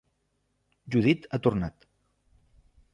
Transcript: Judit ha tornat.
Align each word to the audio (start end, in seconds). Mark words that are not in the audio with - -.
Judit 0.95 1.29
ha 1.29 1.41
tornat. 1.47 1.87